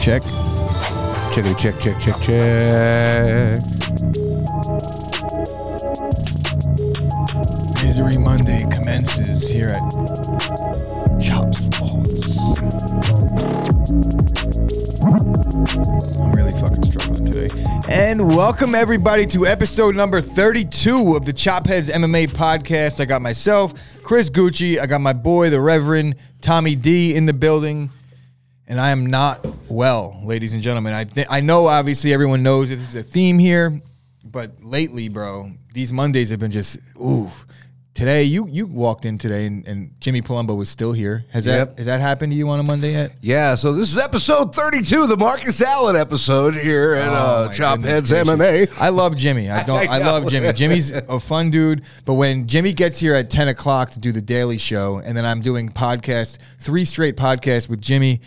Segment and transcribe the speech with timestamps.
[0.00, 0.22] check.
[1.32, 3.50] Checkity check, check, check, check.
[7.84, 9.90] Misery Monday commences here at
[11.20, 12.40] Chop Sports.
[16.18, 17.48] I'm really fucking struggling today.
[17.90, 23.00] And welcome everybody to episode number 32 of the Chop Heads MMA podcast.
[23.00, 24.80] I got myself, Chris Gucci.
[24.80, 27.90] I got my boy, the Reverend Tommy D, in the building.
[28.66, 30.92] And I am not well, ladies and gentlemen.
[30.92, 33.80] I th- I know obviously everyone knows that this is a theme here,
[34.24, 37.46] but lately, bro, these Mondays have been just oof.
[37.92, 41.24] Today, you you walked in today, and, and Jimmy Palumbo was still here.
[41.32, 41.70] Has Yep.
[41.70, 43.12] that has that happened to you on a Monday yet?
[43.20, 47.52] Yeah, so this is episode 32, the Marcus Allen episode here at Oh, uh, my
[47.52, 48.28] Chop goodness Heads gracious.
[48.70, 48.80] MMA.
[48.80, 49.50] I love Jimmy.
[49.50, 49.76] I don't.
[49.88, 50.04] I I, know.
[50.12, 50.52] love Jimmy.
[50.52, 51.82] Jimmy's a fun dude.
[52.04, 55.26] But when Jimmy gets here at ten o'clock to do the Daily Show, and then
[55.26, 58.20] I'm doing podcast, three straight podcasts with Jimmy,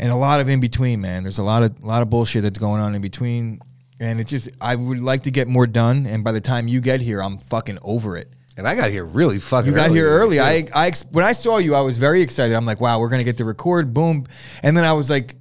[0.00, 1.00] and a lot of in between.
[1.00, 3.60] Man, there's a lot of a lot of bullshit that's going on in between,
[4.00, 6.06] and it just I would like to get more done.
[6.06, 8.32] And by the time you get here, I'm fucking over it.
[8.56, 10.36] And I got here really fucking You got early here early.
[10.38, 12.56] today, I, I when I saw you, I was very excited.
[12.56, 13.92] I'm like, wow, we're gonna get to record.
[13.92, 14.26] Boom,
[14.62, 15.36] and then I was like,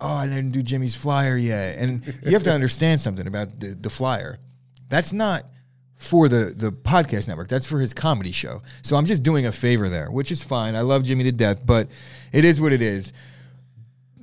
[0.00, 1.78] oh, I didn't do Jimmy's flyer yet.
[1.78, 4.38] And you have to understand something about the, the flyer.
[4.90, 5.46] That's not
[5.96, 7.48] for the the podcast network.
[7.48, 8.62] That's for his comedy show.
[8.82, 10.74] So I'm just doing a favor there, which is fine.
[10.74, 11.88] I love Jimmy to death, but
[12.30, 13.12] it is what it is.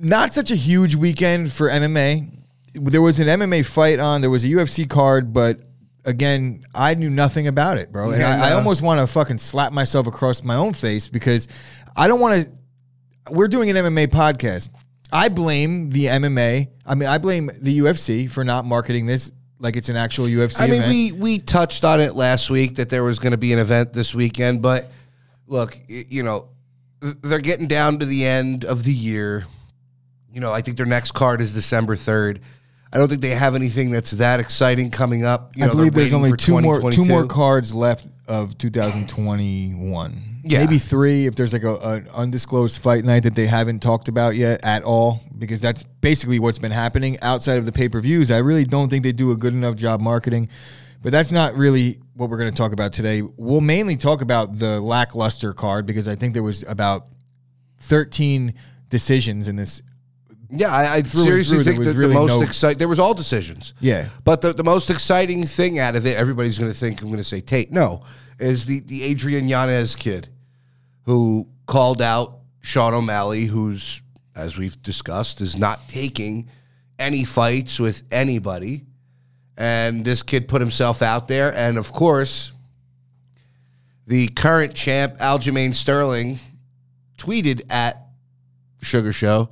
[0.02, 2.30] Not such a huge weekend for MMA.
[2.74, 4.20] There was an MMA fight on.
[4.20, 5.60] There was a UFC card, but
[6.04, 8.10] again, I knew nothing about it, bro.
[8.10, 11.48] And Yeah, I, I almost want to fucking slap myself across my own face because
[11.96, 13.32] I don't want to.
[13.32, 14.70] We're doing an MMA podcast.
[15.12, 16.68] I blame the MMA.
[16.84, 19.30] I mean, I blame the UFC for not marketing this
[19.62, 20.90] like it's an actual UFC I mean, event.
[20.90, 23.92] we we touched on it last week that there was going to be an event
[23.92, 24.90] this weekend, but
[25.46, 26.48] look, you know,
[27.00, 29.46] they're getting down to the end of the year.
[30.32, 32.40] You know, I think their next card is December third.
[32.92, 35.56] I don't think they have anything that's that exciting coming up.
[35.56, 40.40] You I know, believe there's only two more two more cards left of 2021.
[40.44, 40.64] Yeah.
[40.64, 44.34] Maybe three if there's like a, an undisclosed fight night that they haven't talked about
[44.34, 48.30] yet at all, because that's basically what's been happening outside of the pay per views.
[48.30, 50.48] I really don't think they do a good enough job marketing,
[51.00, 53.22] but that's not really what we're going to talk about today.
[53.22, 57.06] We'll mainly talk about the lackluster card because I think there was about
[57.80, 58.54] 13
[58.88, 59.82] decisions in this.
[60.54, 62.78] Yeah, I, I seriously through, think that really the most no- exciting.
[62.78, 63.72] There was all decisions.
[63.80, 64.08] Yeah.
[64.22, 67.16] But the, the most exciting thing out of it, everybody's going to think I'm going
[67.18, 67.72] to say Tate.
[67.72, 68.04] No,
[68.38, 70.28] is the the Adrian Yanez kid
[71.04, 74.02] who called out Sean O'Malley, who's
[74.36, 76.48] as we've discussed is not taking
[76.98, 78.84] any fights with anybody,
[79.56, 82.52] and this kid put himself out there, and of course,
[84.06, 86.38] the current champ Aljamain Sterling
[87.16, 88.06] tweeted at
[88.82, 89.48] Sugar Show.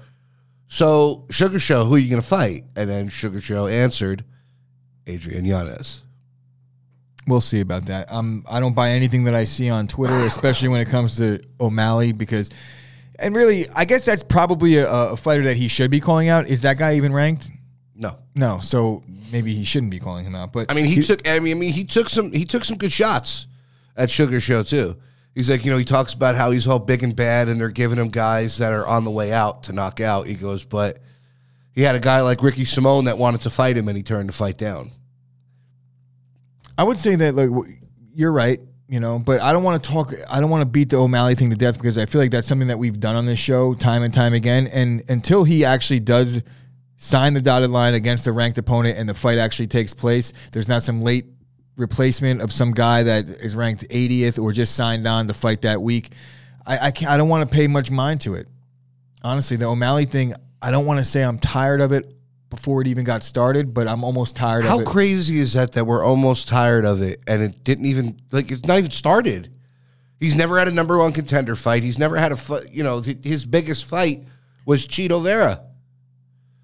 [0.72, 2.62] So Sugar Show, who are you going to fight?
[2.76, 4.24] And then Sugar Show answered,
[5.04, 6.02] Adrian Yanez.
[7.26, 8.10] We'll see about that.
[8.10, 11.40] Um, I don't buy anything that I see on Twitter, especially when it comes to
[11.60, 12.50] O'Malley, because,
[13.18, 16.48] and really, I guess that's probably a, a fighter that he should be calling out.
[16.48, 17.50] Is that guy even ranked?
[17.96, 19.02] No, No, so
[19.32, 20.52] maybe he shouldn't be calling him out.
[20.52, 21.28] But I mean he, took.
[21.28, 22.32] I mean, I mean he took some.
[22.32, 23.48] He took some good shots
[23.96, 24.96] at Sugar Show too.
[25.40, 27.70] He's like, you know, he talks about how he's all big and bad, and they're
[27.70, 30.26] giving him guys that are on the way out to knock out.
[30.26, 30.98] He goes, but
[31.72, 34.28] he had a guy like Ricky Simon that wanted to fight him, and he turned
[34.28, 34.90] the fight down.
[36.76, 37.48] I would say that like
[38.12, 40.12] you're right, you know, but I don't want to talk.
[40.28, 42.46] I don't want to beat the O'Malley thing to death because I feel like that's
[42.46, 44.66] something that we've done on this show time and time again.
[44.66, 46.42] And until he actually does
[46.98, 50.68] sign the dotted line against a ranked opponent and the fight actually takes place, there's
[50.68, 51.24] not some late
[51.80, 55.82] replacement of some guy that is ranked 80th or just signed on to fight that
[55.82, 56.12] week.
[56.66, 58.46] I I, can't, I don't want to pay much mind to it.
[59.22, 62.14] Honestly, the O'Malley thing, I don't want to say I'm tired of it
[62.50, 64.86] before it even got started, but I'm almost tired How of it.
[64.86, 65.72] How crazy is that?
[65.72, 69.52] That we're almost tired of it, and it didn't even like it's not even started.
[70.18, 71.82] He's never had a number one contender fight.
[71.82, 72.38] He's never had a.
[72.70, 74.24] You know, his biggest fight
[74.66, 75.62] was Chito Vera.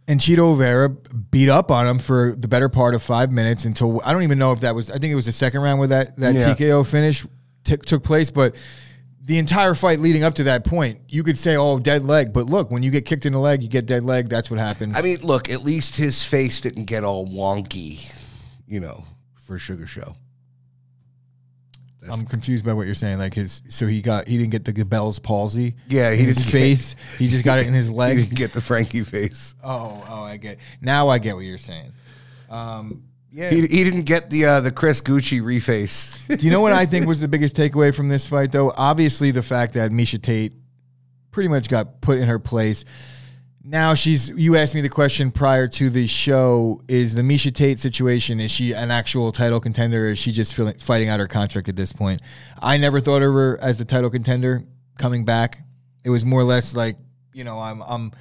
[0.09, 4.01] And Chito Vera beat up on him for the better part of five minutes until
[4.05, 4.89] I don't even know if that was.
[4.91, 6.55] I think it was the second round where that that Yeah.
[6.55, 7.27] TKO finish
[7.65, 8.31] t- took place.
[8.31, 8.55] But
[9.21, 12.47] the entire fight leading up to that point, you could say, "Oh, dead leg." But
[12.47, 14.29] look, when you get kicked in the leg, you get dead leg.
[14.29, 14.93] That's what happens.
[14.97, 18.09] I mean, look, at least his face didn't get all wonky,
[18.69, 19.05] you know,
[19.35, 20.15] for Sugar Show.
[22.11, 23.19] I'm confused by what you're saying.
[23.19, 25.75] Like his, so he got he didn't get the Bell's palsy.
[25.89, 26.97] Yeah, he in his didn't get- face.
[27.19, 28.19] he just got it in his He leg.
[28.19, 29.55] didn't get the Frankie face.
[29.63, 30.59] Oh, oh, I get.
[30.81, 31.93] Now I get what you're saying.
[32.51, 33.51] Um, yeah.
[33.51, 36.17] He, he didn't get the uh, the Chris Gucci reface.
[36.29, 38.73] Do you know what I think was the biggest takeaway from this fight, though?
[38.77, 40.53] Obviously, the fact that Miesha Tate
[41.33, 42.85] pretty much got put in her place.
[43.69, 44.31] Now she's.
[44.31, 48.39] You asked me the question prior to the show: Is the Miesha Tate situation?
[48.39, 50.07] Is she an actual title contender?
[50.07, 52.23] Or is she just feeling, fighting out her contract at this point?
[52.63, 54.65] I never thought of her as the title contender
[54.99, 55.63] coming back.
[56.05, 56.97] It was more or less like
[57.35, 58.13] you know I'm I'm.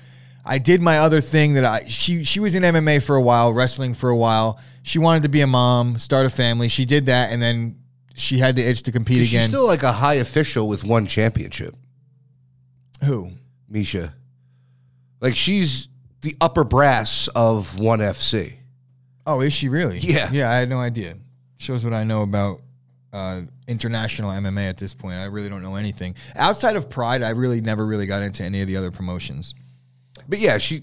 [0.43, 3.53] I did my other thing that I she she was in MMA for a while,
[3.53, 4.59] wrestling for a while.
[4.81, 6.69] She wanted to be a mom, start a family.
[6.69, 7.77] She did that, and then
[8.15, 9.49] she had the itch to compete She's again.
[9.49, 11.75] still like a high official with one championship,
[13.03, 13.31] Who?
[13.71, 14.13] Miesha.
[15.25, 15.87] Like she's
[16.21, 18.57] the upper brass of one FC.
[19.25, 19.97] Oh, is she really?
[19.97, 20.29] Yeah.
[20.31, 21.17] Yeah, I had no idea.
[21.57, 22.61] Shows what I know about
[23.11, 25.15] uh, international MMA at this point.
[25.15, 26.13] I really don't know anything.
[26.35, 29.55] Outside of Pride, I really never really got into any of the other promotions.
[30.29, 30.79] But yeah, she.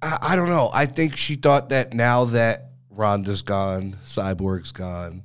[0.00, 0.70] I, I don't know.
[0.72, 5.24] I think she thought that now that Ronda's gone, Cyborg's gone,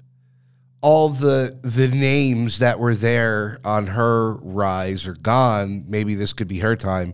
[0.81, 5.83] all the the names that were there on her rise are gone.
[5.88, 7.13] Maybe this could be her time.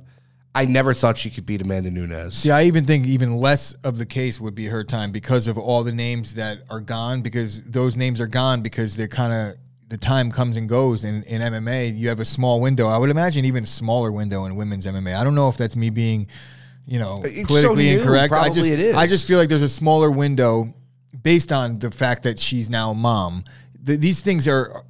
[0.55, 2.35] I never thought she could beat Amanda Nunes.
[2.37, 5.57] See, I even think even less of the case would be her time because of
[5.57, 7.21] all the names that are gone.
[7.21, 9.57] Because those names are gone because they're kind of
[9.87, 11.03] the time comes and goes.
[11.03, 12.87] In in MMA, you have a small window.
[12.87, 15.15] I would imagine even smaller window in women's MMA.
[15.15, 16.27] I don't know if that's me being,
[16.85, 18.31] you know, It's so politically new, incorrect.
[18.33, 18.95] I probably just it is.
[18.95, 20.73] I just feel like there's a smaller window
[21.19, 23.43] based on the fact that she's now a mom.
[23.85, 24.83] Th these things are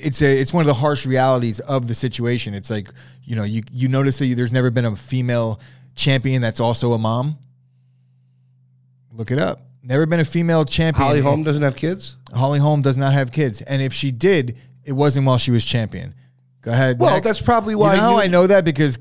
[0.00, 2.54] it's a it's one of the harsh realities of the situation.
[2.54, 2.88] It's like
[3.24, 5.60] you know you you notice that there's never been a female
[5.94, 7.38] champion that's also a mom.
[9.12, 9.60] Look it up.
[9.82, 11.06] Never been a female champion.
[11.06, 12.16] Holly Holm doesn't have kids.
[12.32, 15.64] Holly Holm does not have kids, and if she did, it wasn't while she was
[15.64, 16.14] champion.
[16.62, 16.98] Go ahead.
[16.98, 17.26] Well, next.
[17.26, 18.98] that's probably why You know you- I know that because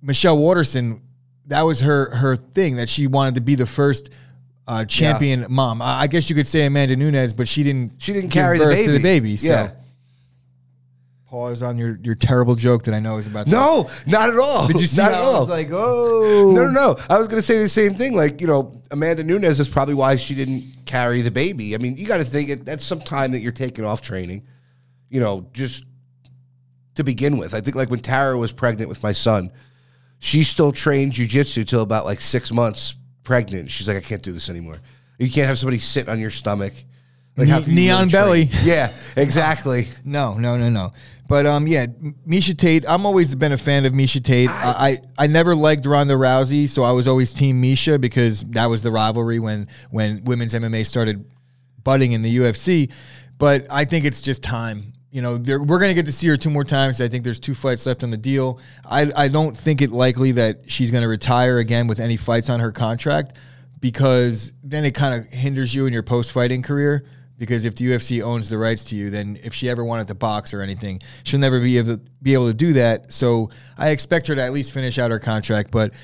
[0.00, 1.02] Michelle Waterson,
[1.46, 4.10] that was her her thing that she wanted to be the first
[4.68, 5.82] uh, champion mom.
[5.82, 7.94] I, I guess you could say Amanda Nunes, but she didn't.
[7.98, 8.92] She didn't carry the baby.
[8.92, 9.36] the baby.
[9.36, 9.48] So.
[9.48, 9.72] Yeah.
[11.34, 13.46] Pause on your, your terrible joke that I know is about.
[13.46, 14.68] to- No, not at all.
[14.68, 16.96] Did you see Not at I was like, oh No, no, no.
[17.10, 18.14] I was going to say the same thing.
[18.14, 21.74] Like, you know, Amanda Nunes is probably why she didn't carry the baby.
[21.74, 24.46] I mean, you got to think it, that's some time that you're taking off training,
[25.10, 25.82] you know, just
[26.94, 27.52] to begin with.
[27.52, 29.50] I think, like, when Tara was pregnant with my son,
[30.20, 32.94] she still trained jujitsu till about like six months
[33.24, 33.72] pregnant.
[33.72, 34.76] She's like, I can't do this anymore.
[35.18, 36.74] You can't have somebody sit on your stomach.
[37.36, 38.46] Like, Ne- neon really belly.
[38.46, 38.62] train?
[38.64, 39.88] Yeah, exactly.
[40.04, 40.92] No, no, no, no.
[41.26, 41.86] But um, yeah,
[42.28, 42.84] Miesha Tate.
[42.86, 44.50] I'm always been a fan of Miesha Tate.
[44.50, 48.66] I, I I never liked Ronda Rousey, so I was always Team Miesha because that
[48.66, 51.24] was the rivalry when when women's MMA started
[51.82, 52.92] budding in the UFC.
[53.38, 54.92] But I think it's just time.
[55.10, 57.00] You know, we're going to get to see her two more times.
[57.00, 58.60] I think there's two fights left on the deal.
[58.84, 62.50] I I don't think it likely that she's going to retire again with any fights
[62.50, 63.34] on her contract
[63.80, 67.06] because then it kind of hinders you in your post fighting career.
[67.36, 70.14] Because if the UFC owns the rights to you, then if she ever wanted to
[70.14, 73.12] box or anything, she'll never be able be able to do that.
[73.12, 75.72] So I expect her to at least finish out her contract.
[75.72, 75.94] But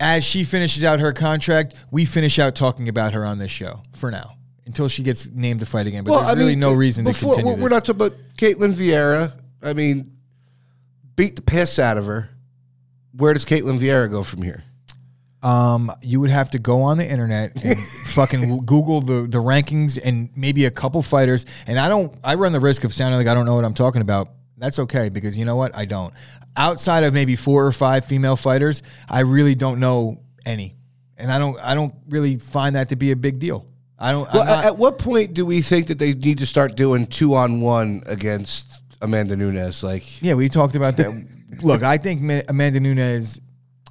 [0.00, 3.82] as she finishes out her contract, we finish out talking about her on this show
[3.94, 4.36] for now
[4.66, 6.04] until she gets named to fight again.
[6.04, 7.56] But there's really no reason before, to continue.
[7.56, 7.88] We're, we're this.
[7.88, 9.32] not talking about Ketlen Vieira.
[9.62, 10.16] I mean,
[11.16, 12.30] beat the piss out of her.
[13.14, 14.64] Where does Ketlen Vieira go from here?
[15.42, 17.78] Um, you would have to go on the internet and
[18.08, 21.46] fucking Google the the rankings and maybe a couple fighters.
[21.66, 22.12] And I don't.
[22.22, 24.28] I run the risk of sounding like I don't know what I'm talking about.
[24.58, 25.74] That's okay because you know what?
[25.74, 26.12] I don't.
[26.56, 30.76] Outside of maybe four or five female fighters, I really don't know any,
[31.16, 31.58] and I don't.
[31.60, 33.66] I don't really find that to be a big deal.
[33.98, 34.30] I don't.
[34.34, 37.34] Well, not- at what point do we think that they need to start doing two
[37.34, 39.82] on one against Amanda Nunes?
[39.82, 41.26] Like, Yeah, we talked about that.
[41.62, 43.40] Look, I think Ma- Amanda Nunes.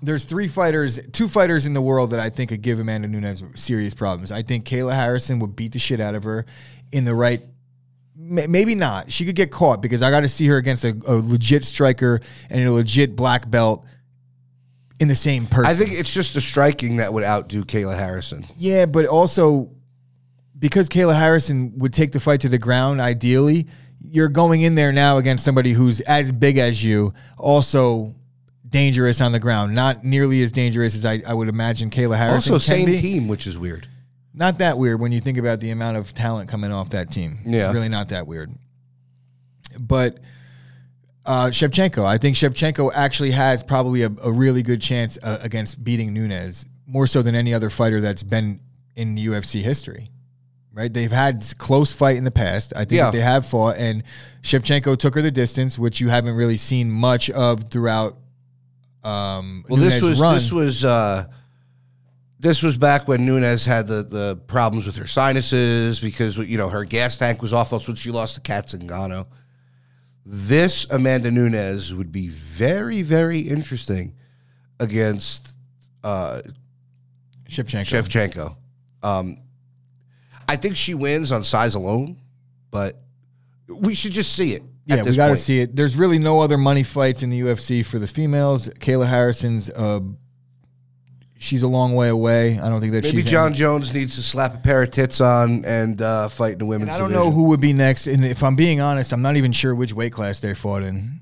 [0.01, 3.43] There's three fighters, two fighters in the world that I think could give Amanda Nunes
[3.55, 4.31] serious problems.
[4.31, 6.45] I think Kayla Harrison would beat the shit out of her
[6.91, 7.41] in the right.
[8.15, 9.11] Maybe not.
[9.11, 12.19] She could get caught because I got to see her against a, a legit striker
[12.49, 13.85] and a legit black belt
[14.99, 15.65] in the same person.
[15.65, 18.45] I think it's just the striking that would outdo Kayla Harrison.
[18.57, 19.71] Yeah, but also
[20.57, 23.67] because Kayla Harrison would take the fight to the ground, ideally,
[24.01, 28.15] you're going in there now against somebody who's as big as you, also
[28.69, 29.73] dangerous on the ground.
[29.75, 32.53] Not nearly as dangerous as I, I would imagine Kayla Harrison.
[32.53, 32.99] Also, same be.
[33.01, 33.87] team, which is weird.
[34.33, 37.39] Not that weird when you think about the amount of talent coming off that team.
[37.45, 37.65] Yeah.
[37.65, 38.53] It's really not that weird.
[39.79, 40.19] But
[41.25, 45.83] uh, Shevchenko, I think Shevchenko actually has probably a, a really good chance uh, against
[45.83, 48.59] beating Nunes, more so than any other fighter that's been
[48.95, 50.09] in UFC history.
[50.71, 50.93] Right?
[50.93, 52.71] They've had close fight in the past.
[52.75, 53.11] I think Yeah.
[53.11, 54.03] they have fought, and
[54.43, 58.17] Shevchenko took her the distance, which you haven't really seen much of throughout.
[59.03, 60.33] Um, Well, this was run.
[60.33, 61.25] this was uh,
[62.39, 66.69] this was back when Nunes had the, the problems with her sinuses because you know
[66.69, 67.69] her gas tank was off.
[67.69, 69.25] That's when she lost to Cat Zingano.
[70.25, 74.15] This Amanda Nunes would be very very interesting.
[74.81, 75.55] against
[76.03, 76.41] uh,
[77.49, 77.83] Shevchenko.
[77.85, 78.55] Shevchenko.
[79.03, 79.37] Um,
[80.47, 82.17] I think she wins on size alone,
[82.71, 82.95] but
[83.67, 84.63] we should just see it.
[84.97, 85.75] Yeah, we got to see it.
[85.75, 88.67] There's really no other money fights in the UFC for the females.
[88.67, 89.99] Kayla Harrison's, uh,
[91.37, 92.59] she's a long way away.
[92.59, 93.21] I don't think that Maybe.
[93.21, 96.65] Jon Jones needs to slap a pair of tits on and uh, fight in the
[96.65, 96.89] women's.
[96.89, 97.29] And I don't division.
[97.29, 98.07] know who would be next.
[98.07, 101.21] And if I'm being honest, I'm not even sure which weight class they fought in.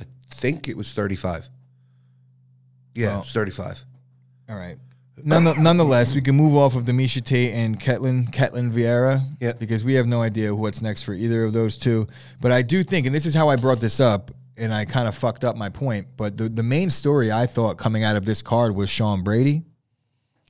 [0.00, 1.48] I think it was thirty-five.
[2.94, 3.20] Yeah, Oh.
[3.20, 3.82] it's thirty-five.
[4.48, 4.76] All right.
[5.22, 9.52] None, nonetheless, we can move off of Demisha Tate and Ketlen Ketlen Vieira Yeah.
[9.52, 12.08] because we have no idea what's next for either of those two.
[12.40, 15.06] But I do think, and this is how I brought this up, and I kind
[15.06, 16.08] of fucked up my point.
[16.16, 19.62] But the, the main story I thought coming out of this card was Sean Brady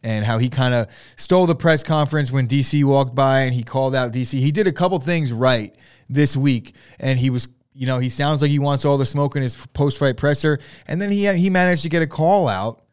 [0.02, 3.62] and how he kind of stole the press conference when DC walked by and he
[3.62, 4.38] called out DC.
[4.38, 5.74] He did a couple things right
[6.08, 7.48] this week, and he was.
[7.76, 11.02] You know, he sounds like he wants all the smoke in his post-fight presser, and
[11.02, 12.83] then he he managed to get a call out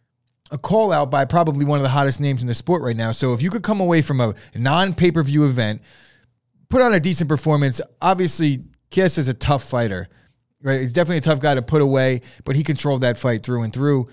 [0.51, 3.11] a call out by probably one of the hottest names in the sport right now.
[3.11, 5.81] So if you could come away from a non pay per view event,
[6.69, 10.09] put on a decent performance, obviously Kiss is a tough fighter.
[10.63, 13.63] Right, he's definitely a tough guy to put away, but he controlled that fight through
[13.63, 14.09] and through.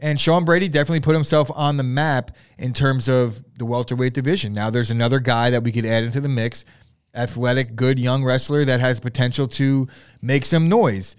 [0.00, 4.52] And Sean Brady definitely put himself on the map in terms of the welterweight division.
[4.52, 6.64] Now there's another guy that we could add into the mix,
[7.16, 9.88] athletic, good young wrestler that has potential to
[10.22, 11.16] make some noise.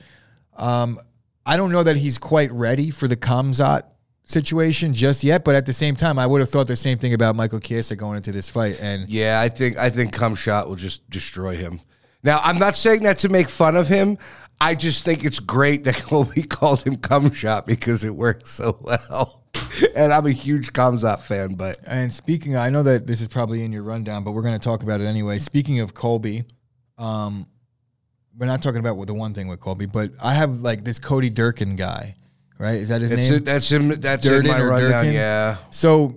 [0.56, 0.98] Um,
[1.46, 3.84] I don't know that he's quite ready for the Khamzat
[4.30, 7.14] situation just yet, but at the same time, I would have thought the same thing
[7.14, 8.80] about Michael Chiesa going into this fight.
[8.80, 11.82] And Yeah, I think I think cum shot will just destroy him.
[12.24, 14.18] Now, I'm not saying that to make fun of him.
[14.62, 18.78] I just think it's great that Colby called him cum shot because it works so
[18.82, 19.36] well.
[19.96, 23.64] And I'm a huge Khamzat fan, but and speaking, I know that this is probably
[23.64, 25.40] in your rundown, but we're going to talk about it anyway.
[25.40, 26.44] Speaking of Colby,
[26.98, 27.48] um,
[28.38, 31.30] we're not talking about the one thing with Colby, but I have like this Cody
[31.30, 32.16] Durkin guy,
[32.60, 32.76] right?
[32.76, 33.44] Is that his it's name?
[33.44, 33.90] that's him.
[34.00, 34.92] That's in Durden my or rundown.
[34.92, 35.14] Durkin?
[35.14, 36.16] Yeah, So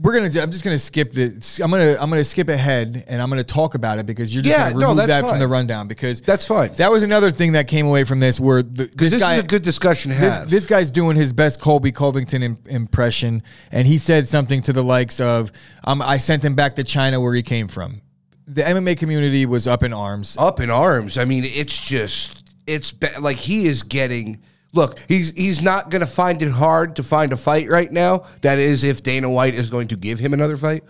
[0.00, 0.30] we're gonna.
[0.30, 1.60] do- I'm just gonna skip this.
[1.60, 1.96] I'm gonna.
[2.00, 4.80] I'm gonna skip ahead, and I'm gonna talk about it because you're just Yeah, gonna
[4.80, 6.72] no, remove that's that from the rundown because that's fine.
[6.74, 8.40] that was another thing that came away from this.
[8.40, 10.50] Where the, this, this guy, is a good discussion to this, have.
[10.50, 14.82] this guy's doing his best Colby Covington im- impression, and he said something to the
[14.82, 15.52] likes of,
[15.84, 18.00] um, "I sent him back to China where he came from."
[18.48, 20.36] The MMA community was up in arms.
[20.38, 21.18] up in arms.
[21.18, 24.40] I mean, it's just it's be- like he is getting.
[24.72, 28.24] Look, he's he's not going to find it hard to find a fight right now.
[28.40, 30.84] That is, if Dana White is going to give him another fight.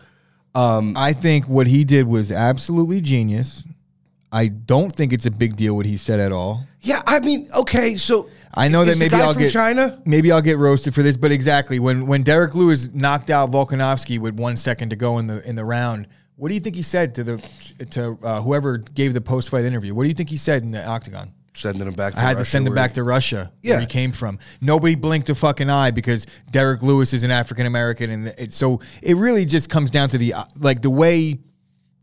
[0.97, 3.65] I think what he did was absolutely genius.
[4.31, 6.67] I don't think it's a big deal what he said at all.
[6.81, 10.01] Yeah, I mean, okay, so I know that maybe I'll from get China.
[10.05, 14.19] Maybe I'll get roasted for this, but exactly when when Derrick Lewis knocked out Volkanovski
[14.19, 16.83] with one second to go in the in the round, what do you think he
[16.83, 17.39] said to the
[17.91, 19.95] to uh, whoever gave the post fight interview?
[19.95, 21.33] What do you think he said in the octagon?
[21.55, 22.15] Sending him back.
[22.15, 23.73] To I had to send him where- back to Russia, Yeah.
[23.73, 24.39] where he came from.
[24.61, 28.81] Nobody blinked a fucking eye because Derrick Lewis is an African American, and it, so
[29.03, 31.39] it really just comes down to the uh, like the way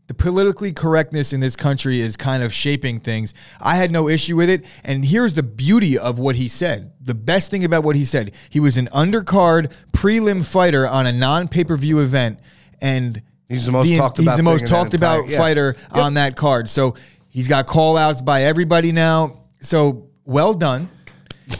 [0.06, 3.32] the politically correctness in this country is kind of shaping things.
[3.60, 6.92] I had no issue with it, and here's the beauty of what he said.
[7.00, 11.12] The best thing about what he said, he was an undercard prelim fighter on a
[11.12, 12.38] non pay per view event,
[12.80, 15.32] and He's the most talked he's about the thing most in that talked about entire-
[15.32, 15.38] yeah.
[15.38, 16.70] fighter on that card.
[16.70, 16.94] So
[17.30, 19.38] he's got call outs by everybody now.
[19.60, 20.88] So well done.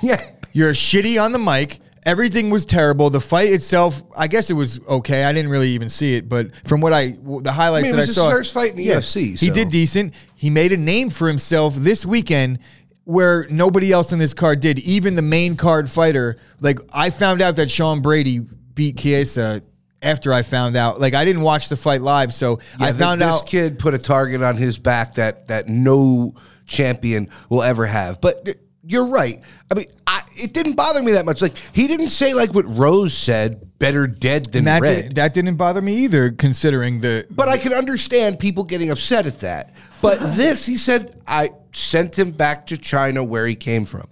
[0.03, 1.81] Yeah, You're shitty on the mic.
[2.07, 3.11] Everything was terrible.
[3.11, 5.25] The fight itself, I guess it was okay.
[5.25, 7.97] I didn't really even see it, but from what I the highlights I mean, it
[7.97, 10.15] that I was his saw, first fight in the UFC, he so- did decent.
[10.37, 12.61] He made a name for himself this weekend,
[13.03, 14.79] where nobody else in this card did.
[14.79, 19.63] Even the main card fighter, like I found out that Sean Brady beat Chiesa
[20.03, 21.01] after I found out.
[21.01, 22.87] Like I didn't watch the fight live, so yeah.
[22.87, 23.47] I th- found this out.
[23.47, 26.35] kid put a target on his back that that no
[26.71, 28.21] champion will ever have.
[28.21, 29.43] But you're right.
[29.71, 31.43] I mean, I, it didn't bother me that much.
[31.43, 35.35] Like he didn't say like what Rose said, "Better dead than that, red." did, that
[35.35, 39.75] didn't bother me either, considering the But I can understand people getting upset at that.
[40.01, 44.09] But this, he said, I sent him back to China where he came from.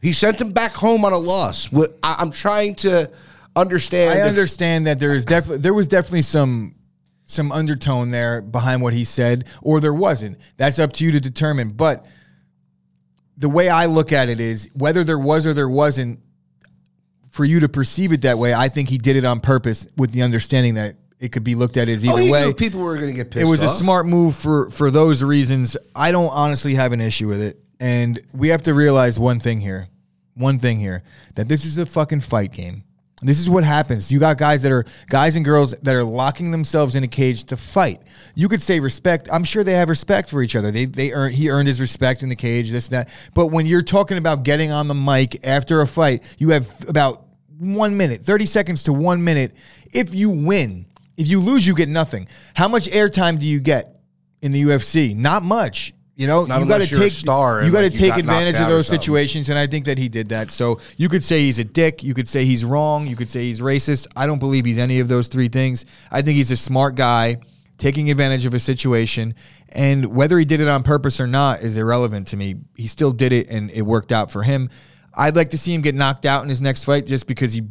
[0.00, 1.68] He sent him back home on a loss.
[2.02, 3.10] I'm trying to
[3.56, 4.18] understand.
[4.18, 6.74] I if- understand that there is definitely there was definitely some
[7.26, 10.38] some undertone there behind what he said, or there wasn't.
[10.56, 11.70] That's up to you to determine.
[11.70, 12.06] But
[13.36, 16.20] the way I look at it is whether there was or there wasn't,
[17.30, 20.12] for you to perceive it that way, I think he did it on purpose with
[20.12, 22.52] the understanding that it could be looked at as oh, either oh, way.
[22.52, 25.76] people were going to get pissed It was a smart move for for those reasons.
[25.94, 29.60] I don't honestly have an issue with it, and we have to realize one thing
[29.60, 29.88] here,
[30.34, 31.02] one thing here,
[31.34, 32.84] that this is a fucking fight game.
[33.24, 34.12] This is what happens.
[34.12, 37.44] You got guys that are guys and girls that are locking themselves in a cage
[37.44, 38.02] to fight.
[38.34, 39.28] You could say respect.
[39.32, 40.70] I'm sure they have respect for each other.
[40.70, 43.08] They they earn he earned his respect in the cage, this that.
[43.32, 47.24] But when you're talking about getting on the mic after a fight, you have about
[47.58, 49.52] one minute, 30 seconds to one minute.
[49.92, 52.28] If you win, if you lose, you get nothing.
[52.54, 54.00] How much airtime do you get
[54.42, 55.16] in the UFC?
[55.16, 55.94] Not much.
[56.16, 57.94] You know, Not you got to unless you're a take star you got to like,
[57.94, 60.52] take got advantage of those situations, and I think that he did that.
[60.52, 62.04] So you could say he's a dick.
[62.04, 63.08] You could say he's wrong.
[63.08, 64.06] You could say he's racist.
[64.14, 65.86] I don't believe he's any of those three things.
[66.12, 67.38] I think he's a smart guy
[67.78, 69.34] taking advantage of a situation,
[69.70, 72.56] and whether he did it on purpose or not is irrelevant to me.
[72.76, 74.70] He still did it, and it worked out for him.
[75.14, 77.62] I'd like to see him get knocked out in his next fight, just because he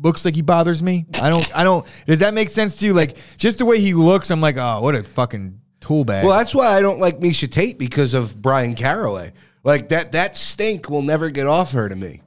[0.00, 1.04] looks like he bothers me.
[1.20, 1.56] I don't.
[1.56, 1.86] I don't.
[2.06, 2.94] Does that make sense to you?
[2.94, 6.24] Like just the way he looks, I'm like, oh, what a fucking tool bag.
[6.26, 9.32] Well, that's why I don't like Miesha Tate because of Bryan Caraway.
[9.62, 12.22] Like that that stink will never get off her to me.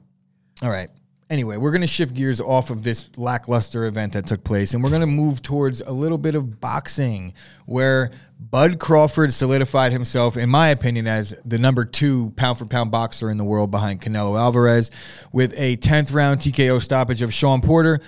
[0.62, 0.88] All right.
[1.28, 4.82] Anyway, we're going to shift gears off of this lackluster event that took place, and
[4.82, 7.32] we're going to move towards a little bit of boxing,
[7.66, 12.90] where Bud Crawford solidified himself, in my opinion, as the number two pound for pound
[12.90, 14.90] boxer in the world behind Canelo Alvarez,
[15.32, 18.00] with a 10th round TKO stoppage of Sean Porter.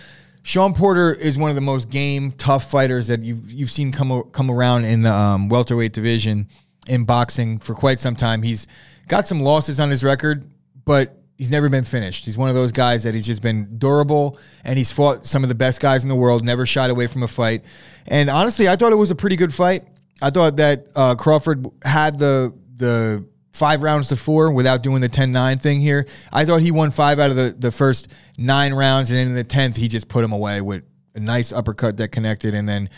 [0.42, 4.22] Sean Porter is one of the most game, tough fighters that you've you've seen come
[4.32, 6.48] come around in the um, welterweight division
[6.88, 8.42] in boxing for quite some time.
[8.42, 8.66] He's
[9.08, 10.50] got some losses on his record,
[10.84, 12.24] but he's never been finished.
[12.24, 15.48] He's one of those guys that he's just been durable, and he's fought some of
[15.48, 16.44] the best guys in the world.
[16.44, 17.64] Never shied away from a fight.
[18.06, 19.84] And honestly, I thought it was a pretty good fight.
[20.20, 25.08] I thought that uh, Crawford had the the five rounds to four without doing the
[25.08, 26.06] 10-9 thing here.
[26.32, 29.34] I thought he won five out of the, the first nine rounds, and then in
[29.34, 32.88] the tenth, he just put him away with a nice uppercut that connected, and then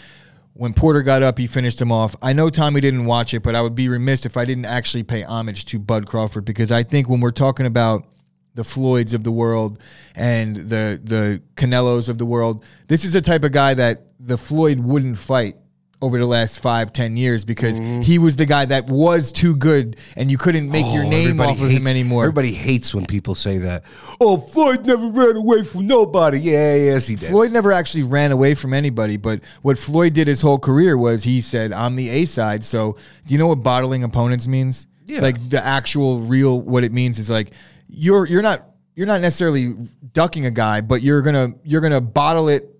[0.54, 2.14] when Porter got up, he finished him off.
[2.22, 5.02] I know Tommy didn't watch it, but I would be remiss if I didn't actually
[5.02, 8.06] pay homage to Bud Crawford because I think when we're talking about
[8.54, 9.82] the Floyds of the world
[10.14, 14.38] and the the Canelos of the world, this is the type of guy that the
[14.38, 15.56] Floyd wouldn't fight
[16.04, 18.02] over the last five, ten years because mm-hmm.
[18.02, 21.28] he was the guy that was too good and you couldn't make your Oh, name
[21.30, 22.24] everybody off of hates- him anymore.
[22.24, 23.84] Everybody hates when people say that.
[24.20, 26.38] Oh, Floyd never ran away from nobody.
[26.40, 27.30] Yeah, yes, he did.
[27.30, 31.24] Floyd never actually ran away from anybody, but what Floyd did his whole career was
[31.24, 32.64] he said, I'm the A side.
[32.64, 34.86] So, do you know what bottling opponents means?
[35.06, 35.20] Yeah.
[35.20, 37.52] Like the actual real what it means is like
[37.88, 39.74] you're you're not you're not necessarily
[40.12, 42.73] ducking a guy, but you're gonna you're gonna bottle it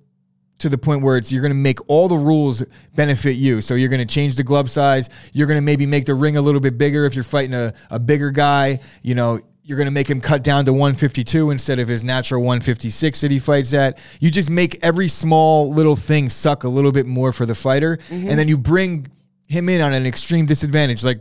[0.59, 2.63] to the point where it's you're going to make all the rules
[2.95, 3.61] benefit you.
[3.61, 5.11] So you're going to change the glove size.
[5.33, 7.75] You're going to maybe make the ring a little bit bigger if you're fighting a,
[7.91, 8.81] a bigger guy.
[9.03, 12.43] You know, you're going to make him cut down to 152 instead of his natural
[12.43, 13.99] 156 that he fights at.
[14.21, 17.97] You just make every small little thing suck a little bit more for the fighter.
[17.97, 18.29] Mm-hmm.
[18.29, 19.09] And then you bring
[19.49, 21.03] him in on an extreme disadvantage.
[21.03, 21.21] Like,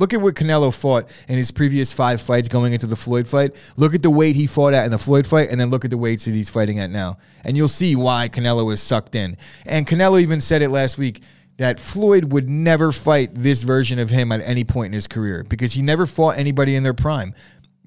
[0.00, 3.54] look at what Canelo fought in his previous five fights going into the Floyd fight.
[3.76, 5.90] Look at the weight he fought at in the Floyd fight, and then look at
[5.90, 7.18] the weights that he's fighting at now.
[7.44, 9.36] And you'll see why Canelo is sucked in.
[9.66, 11.22] And Canelo even said it last week
[11.58, 15.44] that Floyd would never fight this version of him at any point in his career
[15.44, 17.34] because he never fought anybody in their prime.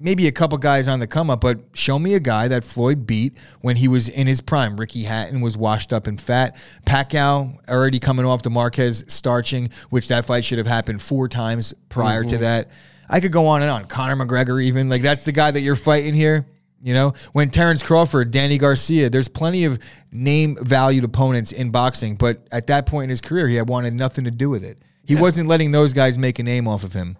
[0.04, 3.06] Maybe a couple guys on the come up, but show me a guy that Floyd
[3.06, 4.76] beat when he was in his prime.
[4.76, 6.56] Ricky Hatton was washed up and fat.
[6.84, 11.72] Pacquiao already coming off the Marquez starching, which that fight should have happened four times
[11.88, 12.42] prior to mm-hmm.
[12.42, 12.68] that.
[13.08, 13.86] I could go on and on.
[13.86, 16.46] Conor McGregor, even like that's the guy that you're fighting here.
[16.82, 19.78] You know, when Terrence Crawford, Danny Garcia, there's plenty of
[20.12, 23.94] name valued opponents in boxing, but at that point in his career, he had wanted
[23.94, 24.82] nothing to do with it.
[25.02, 27.16] He wasn't letting those guys make a name off of him.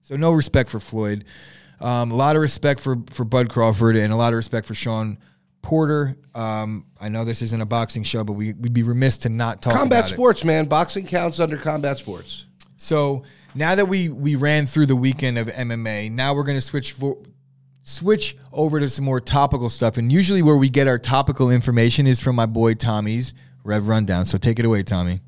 [0.00, 1.26] So no respect for Floyd.
[1.80, 4.74] Um, a lot of respect for for Bud Crawford and a lot of respect for
[4.74, 5.18] Sean
[5.62, 6.16] Porter.
[6.34, 9.62] Um, I know this isn't a boxing show, but we, we'd be remiss to not
[9.62, 10.14] talk combat about it.
[10.14, 10.66] sports, man.
[10.66, 12.46] Boxing counts under combat sports.
[12.76, 16.62] So now that we we ran through the weekend of MMA, now we're going to
[16.62, 17.18] switch for,
[17.82, 19.96] switch over to some more topical stuff.
[19.96, 23.34] And usually, where we get our topical information is from my boy Tommy's
[23.64, 24.24] Rev Rundown.
[24.24, 25.20] So take it away, Tommy.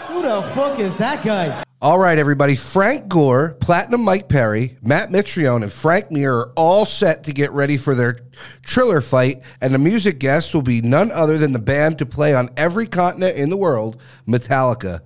[0.08, 1.64] Who the fuck is that guy?
[1.82, 2.54] All right, everybody.
[2.54, 7.50] Frank Gore, Platinum Mike Perry, Matt Mitrione, and Frank Mir are all set to get
[7.50, 8.20] ready for their
[8.62, 12.34] Triller fight, and the music guest will be none other than the band to play
[12.34, 15.00] on every continent in the world, Metallica.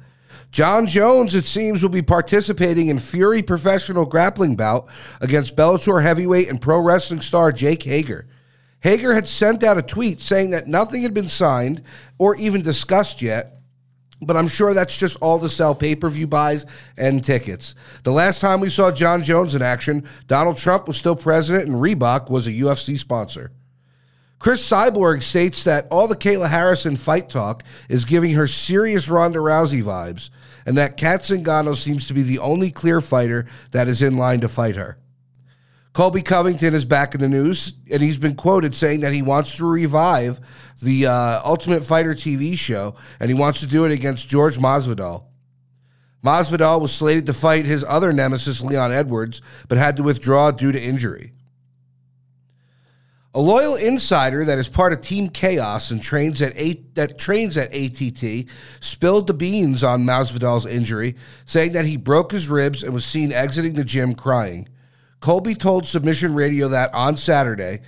[0.51, 4.87] Jon Jones, it seems, will be participating in Fury professional grappling bout
[5.21, 8.27] against Bellator heavyweight and pro wrestling star Jake Hager.
[8.81, 11.83] Hager had sent out a tweet saying that nothing had been signed
[12.19, 13.56] or even discussed yet,
[14.23, 16.65] But I'm sure that's just all to sell pay per view buys
[16.97, 17.75] and tickets.
[18.03, 21.81] The last time we saw Jon Jones in action, Donald Trump was still president and
[21.81, 23.53] Reebok was a UFC sponsor.
[24.39, 29.39] Cris Cyborg states that all the Kayla Harrison fight talk is giving her serious Ronda
[29.39, 30.31] Rousey vibes,
[30.67, 34.41] and that Cat Zingano seems to be the only clear fighter that is in line
[34.41, 34.99] to fight her.
[35.97, 39.57] Colby Covington is back in the news, and he's been quoted saying that he wants
[39.57, 40.39] to revive
[40.83, 45.25] the uh, Ultimate Fighter TV show, and he wants to do it against George Masvidal.
[46.23, 50.71] Masvidal was slated to fight his other nemesis, Leon Edwards, but had to withdraw due
[50.71, 51.33] to injury.
[53.35, 57.57] A loyal insider that is part of Team Chaos and trains at A- that trains
[57.57, 62.93] at ATT spilled the beans on Masvidal's injury, saying that he broke his ribs and
[62.93, 64.69] was seen exiting the gym crying.
[65.27, 67.81] Colby told Submission Radio that on Saturday.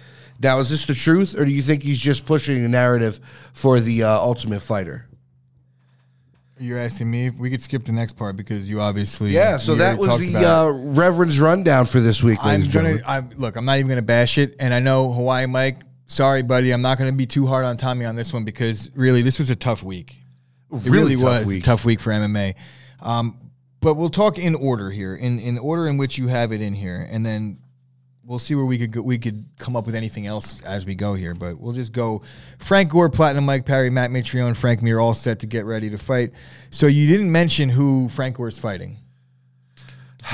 [0.42, 3.20] Now, is this the truth, or do you think he's just pushing a narrative
[3.52, 5.06] for the uh, Ultimate Fighter?
[6.58, 7.30] You're asking me.
[7.30, 10.66] We could skip the next part because you obviously Yeah, so that was the uh,
[10.70, 12.98] Reverend's rundown for this week, I'm gonna.
[13.06, 13.54] I'm look.
[13.54, 15.82] I'm not even gonna bash it, and I know Hawaii Mike.
[16.08, 16.72] Sorry, buddy.
[16.72, 19.50] I'm not gonna be too hard on Tommy on this one because really, this was
[19.50, 20.16] a tough week.
[20.72, 21.62] It Really really, tough was week.
[21.62, 22.56] a tough week for MMA.
[23.00, 23.38] Um,
[23.80, 26.60] but we'll talk in order here, in in the order in which you have it
[26.60, 27.58] in here, and then
[28.28, 30.94] we'll see where we could go, we could come up with anything else as we
[30.94, 31.34] go here.
[31.34, 32.22] But we'll just go.
[32.58, 35.98] Frank Gore, Platinum Mike Perry, Matt Mitrione, Frank Mir, all set to get ready to
[35.98, 36.32] fight.
[36.70, 38.98] So you didn't mention who Frank Gore's fighting.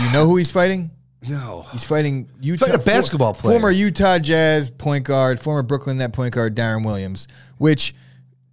[0.01, 0.91] You know who he's fighting?
[1.27, 1.65] No.
[1.73, 2.67] He's fighting Utah.
[2.67, 3.55] Fighting a basketball player.
[3.55, 7.95] Former Utah Jazz point guard, former Brooklyn Net point guard Deron Williams, which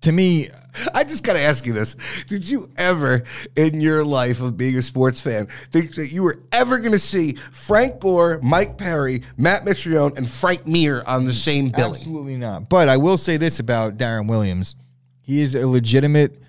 [0.02, 0.50] to me,
[0.94, 1.96] I just got to ask you this.
[2.28, 3.24] Did you ever,
[3.56, 7.00] in your life of being a sports fan, think that you were ever going to
[7.00, 11.96] see Frank Gore, Mike Perry, Matt Mitrione, and Frank Mir on the same billing?
[11.96, 12.70] absolutely not.
[12.70, 14.76] But I will say this about Deron Williams.
[15.22, 16.42] He is a legitimate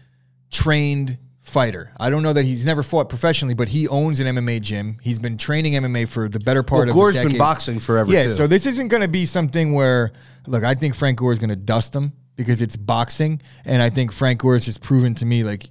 [0.50, 1.92] trained fighter.
[1.98, 4.98] I don't know that he's never fought professionally, but he owns an MMA gym.
[5.02, 8.10] He's been training MMA for the better part Well, of Gore's a been boxing forever,
[8.12, 8.30] Yeah, too.
[8.30, 10.12] so this isn't going to be something where
[10.46, 13.90] look, I think Frank Gore is going to dust him because it's boxing and I
[13.90, 15.68] think Frank Gore has just proven to me like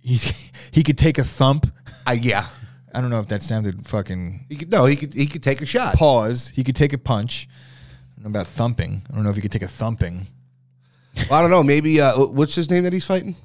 [0.00, 0.24] he's
[0.70, 1.70] he could take a thump.
[2.06, 2.46] Uh, yeah.
[2.94, 5.60] I don't know if that sounded fucking He could, no, he could, he could take
[5.60, 5.94] a shot.
[5.94, 6.48] pause.
[6.54, 7.46] He could take a punch.
[8.10, 9.02] I don't know about thumping.
[9.10, 10.26] I don't know if he could take a thumping.
[11.30, 11.62] Well, I don't know.
[11.62, 13.36] Maybe, uh, what's his name that he's fighting?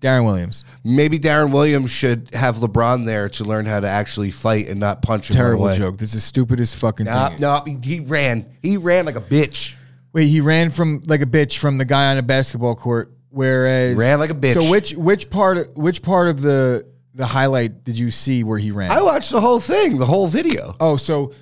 [0.00, 0.64] Deron Williams.
[0.82, 5.00] Maybe Deron Williams should have LeBron there to learn how to actually fight and not
[5.02, 5.78] punch him Terrible away.
[5.78, 5.96] joke.
[5.98, 7.36] This is stupid as fucking No, thing.
[7.40, 8.44] no, he- he ran.
[8.62, 9.74] He ran like a bitch.
[10.14, 13.12] Wait, he ran from like a bitch from the guy on a basketball court.
[13.30, 14.54] Whereas Ran like a bitch.
[14.54, 18.70] So which which part which part of the the highlight did you see where he
[18.70, 18.92] ran?
[18.92, 20.76] I watched the whole thing, the whole video.
[20.78, 21.32] Oh, so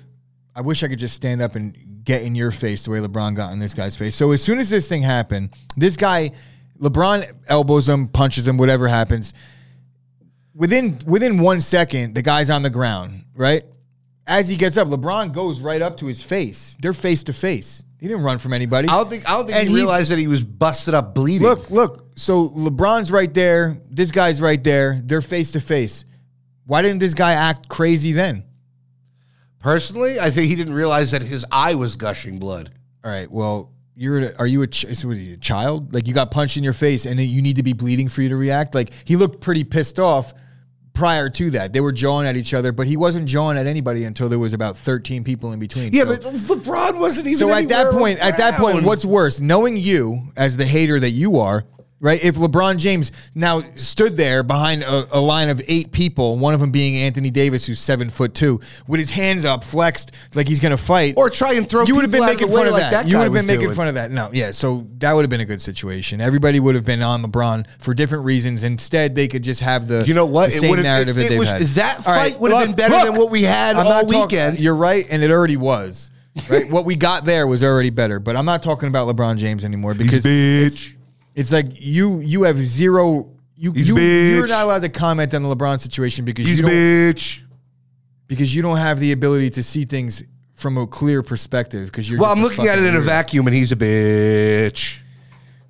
[0.55, 3.35] I wish I could just stand up and get in your face the way LeBron
[3.35, 4.15] got in this guy's face.
[4.15, 6.31] So as soon as this thing happened, this guy,
[6.79, 9.35] LeBron elbows him, punches him, whatever happens.
[10.55, 13.63] Within within one second, the guy's on the ground, right?
[14.25, 16.77] As he gets up, LeBron goes right up to his face.
[16.81, 17.83] They're face to face.
[17.99, 18.87] He didn't run from anybody.
[18.89, 21.13] I don't think I don't think And he he's- realized that he was busted up
[21.15, 21.47] bleeding.
[21.47, 22.11] Look, look.
[22.15, 23.77] So LeBron's right there.
[23.89, 25.01] This guy's right there.
[25.03, 26.05] They're face to face.
[26.65, 28.43] Why didn't this guy act crazy then?
[29.59, 32.69] personally, I think he didn't realize that his eye was gushing blood.
[33.03, 33.31] All right.
[33.31, 35.93] Well, you're a, are you a, ch- so was he a child?
[35.93, 38.21] Like you got punched in your face and then you need to be bleeding for
[38.21, 38.75] you to react?
[38.75, 40.33] Like he looked pretty pissed off
[40.93, 41.73] prior to that.
[41.73, 44.53] They were jawing at each other, but he wasn't jawing at anybody until there was
[44.53, 45.91] about 13 people in between.
[45.93, 47.39] Yeah, So- but LeBron wasn't even.
[47.39, 51.09] so at that point, at that point, what's worse, knowing you as the hater that
[51.11, 51.65] you are,
[52.03, 52.21] right?
[52.23, 56.59] If LeBron James now stood there behind a, a line of eight people, one of
[56.59, 60.59] them being Anthony Davis, who's seven foot two, with his hands up, flexed like he's
[60.59, 62.81] going to fight, or try and throw you would have been making fun of like
[62.81, 62.91] that.
[62.91, 63.75] that you would have been making doing.
[63.75, 64.11] fun of that.
[64.11, 64.51] No, yeah.
[64.51, 66.19] So that would have been a good situation.
[66.21, 68.63] Everybody would have been on LeBron for different reasons.
[68.63, 70.51] Instead, they could just have the You know what?
[70.51, 71.61] the same narrative it- that it they've was- had.
[71.61, 74.59] that fight would've been better than what we had I'm all weekend.
[74.59, 76.11] You're right, and it already was.
[76.49, 78.19] Right, what we got there was already better.
[78.19, 80.95] But I'm not talking about LeBron James anymore because bitch.
[81.35, 83.29] It's like you you have zero.
[83.55, 86.65] You He's you you're not allowed to comment on the LeBron situation because He's you
[86.65, 87.43] don't bitch.
[88.27, 90.23] because you don't have the ability to see things
[90.55, 91.85] from a clear perspective.
[91.85, 94.99] Because you're Well, I'm looking at it in a vacuum, and he's a bitch.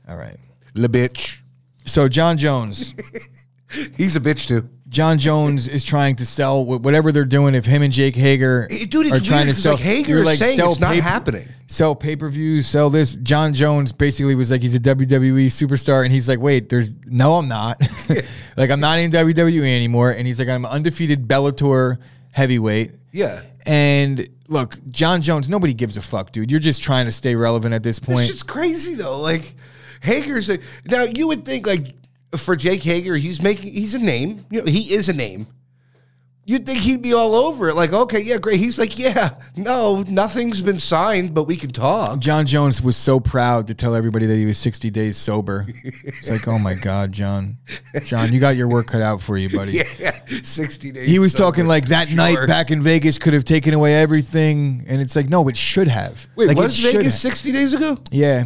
[0.08, 0.38] All right.
[0.76, 1.40] Le bitch.
[1.86, 2.96] So Jon Jones,
[3.98, 4.70] He's a bitch too.
[4.94, 7.56] Jon Jones is trying to sell whatever they're doing.
[7.56, 10.38] If him and Jake Hager dude, it's are trying weird to sell, like, Hager is
[10.38, 11.48] saying it's not pay- happening.
[11.68, 13.16] Sell pay per views, sell this.
[13.16, 17.34] Jon Jones basically was like he's a WWE superstar, and he's like, wait, there's no,
[17.34, 17.82] I'm not.
[18.58, 21.98] like I'm not in WWE anymore, and he's like I'm undefeated Bellator
[22.32, 22.92] heavyweight.
[23.12, 23.42] Yeah.
[23.66, 26.52] And look, Jon Jones, nobody gives a fuck, dude.
[26.52, 28.22] You're just trying to stay relevant at this point.
[28.22, 29.20] It's just crazy though.
[29.20, 29.56] Like
[30.02, 31.96] Hager's a, now you would think like
[32.38, 34.46] for Jake Hager, he's making he's a name.
[34.50, 35.48] You know, he is a name.
[36.46, 38.60] You'd think he'd be all over it, like, okay, yeah, great.
[38.60, 42.20] He's like, yeah, no, nothing's been signed, but we can talk.
[42.20, 45.66] Jon Jones was so proud to tell everybody that he was 60 days sober.
[46.04, 47.60] It's like, oh my God, Jon.
[48.04, 49.84] Jon, you got your work cut out for you, buddy.
[49.98, 50.12] Yeah,
[50.44, 51.08] sixty days.
[51.08, 51.44] He was sober.
[51.46, 52.18] talking like that Sure.
[52.18, 54.84] night back in Vegas could have taken away everything.
[54.86, 56.28] And it's like, no, it should have.
[56.36, 57.14] Wait, like, was Vegas have.
[57.14, 57.98] sixty days ago?
[58.12, 58.46] Yeah.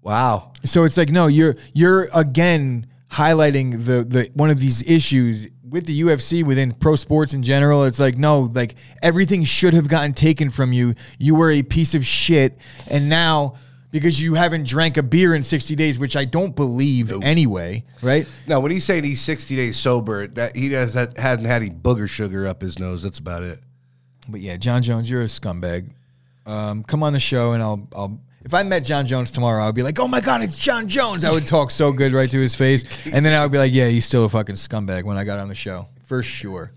[0.00, 0.52] Wow.
[0.64, 5.86] So it's like, no, you're you're again highlighting the the one of these issues with
[5.86, 7.84] the UFC within pro sports in general.
[7.84, 10.94] It's like, no, like everything should have gotten taken from you.
[11.18, 12.58] You were a piece of shit,
[12.90, 13.54] and now
[13.90, 18.26] because you haven't drank a beer in 60 days, which I don't believe anyway, right?
[18.46, 21.70] No, when he's saying he's sixty days sober, that he does that hasn't had any
[21.70, 23.02] booger sugar up his nose.
[23.02, 23.58] That's about it.
[24.28, 25.90] But yeah, Jon Jones, you're a scumbag.
[26.46, 28.20] Um, come on the show, and I'll I'll.
[28.44, 31.24] If I met Jon Jones tomorrow, I'd be like, "Oh my God, it's Jon Jones!"
[31.24, 33.72] I would talk so good right to his face, and then I would be like,
[33.72, 36.72] "Yeah, he's still a fucking scumbag." When I got on the show, for sure,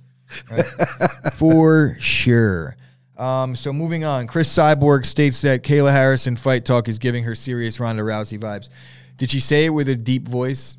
[0.49, 0.65] Right?
[1.35, 2.75] for sure.
[3.17, 7.33] Um, so moving on, Cris Cyborg states that Kayla Harrison fight talk is giving her
[7.33, 8.69] serious Ronda Rousey vibes.
[9.17, 10.75] Did she say it with a deep voice?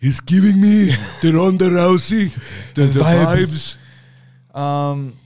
[0.00, 0.86] He's giving me
[1.22, 2.34] the Ronda Rousey,
[2.74, 3.76] the, the vibes.
[4.58, 5.18] Um,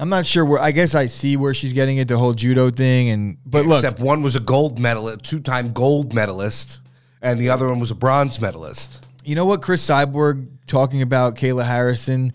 [0.00, 0.60] I'm not sure where.
[0.60, 3.78] I guess I see where she's getting it, the whole judo thing, and but look,
[3.78, 6.80] Except one was a gold medalist, two-time gold medalist,
[7.22, 9.06] and the other one was a bronze medalist.
[9.24, 12.32] you know what Cris Cyborg talking about Kayla Harrison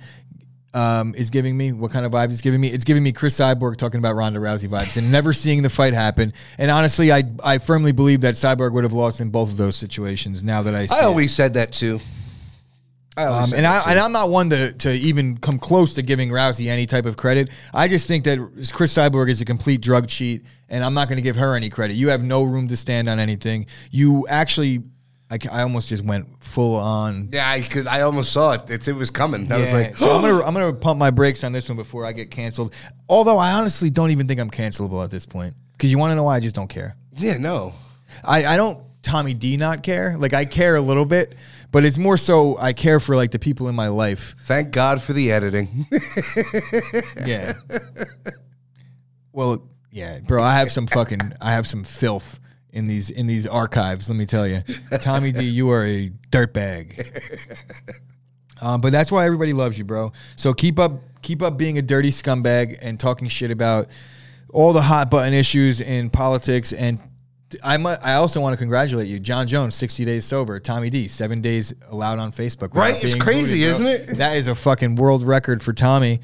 [0.74, 1.72] um, is giving me?
[1.74, 2.69] What kind of vibes it's giving me?
[2.69, 5.93] It's giving me Cris Cyborg talking about Ronda Rousey vibes and never seeing the fight
[5.93, 6.32] happen.
[6.58, 9.76] And honestly, I I firmly believe that Cyborg would have lost in both of those
[9.76, 10.43] situations.
[10.43, 11.06] Now that I see I it.
[11.06, 12.00] always said that too.
[13.27, 16.67] Um, and I and I'm not one to to even come close to giving Rousey
[16.67, 17.49] any type of credit.
[17.73, 18.38] I just think that
[18.73, 21.69] Cris Cyborg is a complete drug cheat, and I'm not going to give her any
[21.69, 21.95] credit.
[21.95, 23.65] You have no room to stand on anything.
[23.91, 24.84] You actually,
[25.29, 27.29] I, I almost just went full on.
[27.32, 28.69] yeah, I, could, I almost saw it.
[28.69, 29.51] It's, it was coming.
[29.51, 31.77] I was Yeah, like, so I'm gonna I'm gonna pump my brakes on this one
[31.77, 32.73] before I get canceled.
[33.08, 36.15] Although I honestly don't even think I'm cancelable at this point because you want to
[36.15, 36.95] know why I just don't care.
[37.15, 37.73] yeah, no.
[38.23, 40.15] I, I don't Tommy D not care.
[40.17, 41.36] Like I care a little bit,
[41.71, 44.36] but it's more so I care for like the people in my life.
[44.39, 45.86] Thank God for the editing.
[47.25, 47.53] Yeah.
[49.32, 50.41] well, yeah, bro.
[50.43, 51.34] I have some fucking.
[51.41, 52.39] I have some filth
[52.71, 54.10] in these in these archives.
[54.10, 54.63] Let me tell you,
[55.01, 56.95] Tommy D, you are a dirtbag.
[58.62, 60.12] Um, but that's why everybody loves you, bro.
[60.36, 63.88] So keep up, keep up being a dirty scumbag and talking shit about
[64.51, 66.73] all the hot button issues in politics.
[66.73, 66.99] And
[67.63, 70.59] I I also want to congratulate you, Jon Jones, sixty days sober.
[70.59, 72.73] Tommy D, seven days allowed on Facebook.
[72.73, 73.01] Right?
[73.03, 74.17] It's crazy, booted, isn't it?
[74.17, 76.21] That is a fucking world record for Tommy.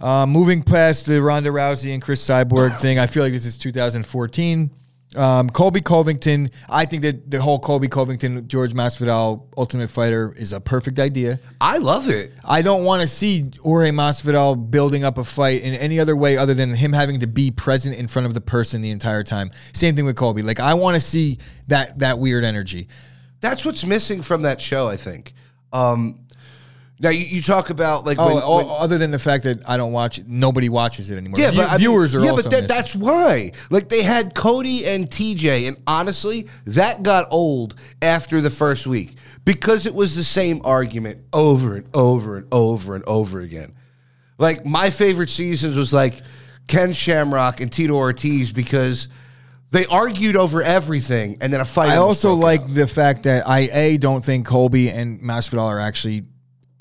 [0.00, 3.56] Uh, moving past the Ronda Rousey and Cris Cyborg thing, I feel like this is
[3.56, 4.70] 2014.
[5.14, 10.52] Um, Colby Covington, I think that the whole Colby Covington George Masvidal Ultimate Fighter is
[10.52, 11.38] a perfect idea.
[11.60, 12.32] I love it.
[12.44, 16.36] I don't want to see Jorge Masvidal building up a fight in any other way
[16.36, 19.50] other than him having to be present in front of the person the entire time.
[19.72, 20.42] Same thing with Colby.
[20.42, 22.88] Like I want to see that that weird energy.
[23.40, 25.34] That's what's missing from that show, I think.
[25.72, 26.20] Um,
[27.02, 29.68] now, you, you talk about like Oh, when, oh, when- other than the fact that
[29.68, 31.40] I don't watch it, nobody watches it anymore.
[31.40, 32.68] Yeah, View- but I mean, viewers are yeah, also but that, missing.
[32.68, 33.52] that's why.
[33.70, 39.16] Like they had Cody and TJ, and honestly, that got old after the first week
[39.44, 43.74] because it was the same argument over and over and over and over again.
[44.38, 46.22] Like my favorite seasons was like
[46.68, 49.08] Ken Shamrock and Tito Ortiz because
[49.72, 51.88] they argued over everything, and then a fight.
[51.88, 52.74] I also broke like out.
[52.74, 56.24] the fact that I a don't think Colby and Masvidal are actually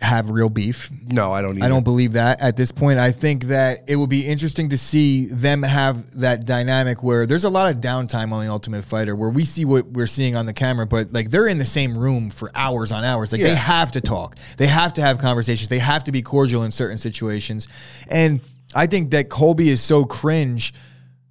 [0.01, 0.89] have real beef.
[1.07, 1.57] No, I don't.
[1.57, 1.65] Either.
[1.65, 2.97] I don't believe that at this point.
[2.97, 7.43] I think that it will be interesting to see them have that dynamic where there's
[7.43, 10.45] a lot of downtime on the Ultimate Fighter where we see what we're seeing on
[10.45, 13.31] the camera, but like they're in the same room for hours on hours.
[13.31, 16.63] Like they have to talk, they have to have conversations, they have to be cordial
[16.63, 17.67] in certain situations.
[18.07, 18.41] And
[18.73, 20.73] I think that Colby is so cringe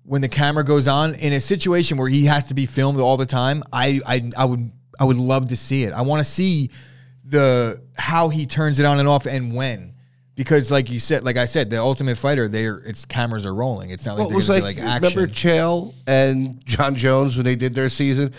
[0.05, 3.17] when the camera goes on in a situation where he has to be filmed all
[3.17, 3.65] the time.
[3.73, 5.93] I I, I would I would love to see it.
[5.93, 6.71] I want to see
[7.31, 9.95] the how he turns it on and off and when.
[10.35, 13.91] Because like you said, like I said, the Ultimate Fighter, there its cameras are rolling.
[13.91, 15.09] It's not like Well, was like, like action.
[15.09, 18.33] remember Chael and Jon Jones when they did their season.